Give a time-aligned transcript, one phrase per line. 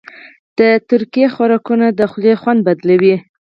[0.57, 0.59] د
[0.89, 3.15] ترکي خوراکونه د خولې خوند بدلوي.